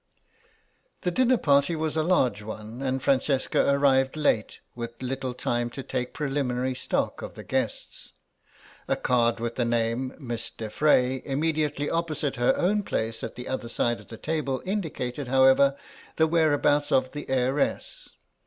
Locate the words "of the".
7.21-7.43, 13.99-14.17, 16.91-17.29